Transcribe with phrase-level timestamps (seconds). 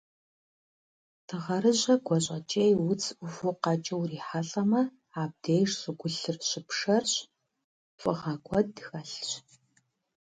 [1.27, 4.81] Дыгъэрыжьэ гуащӀэкӀей удз Ӏуву къэкӀыу урихьэлӀэмэ,
[5.21, 7.13] абдеж щӀыгулъыр щыпшэрщ,
[7.99, 9.31] фыгъэ куэду хэлъщ.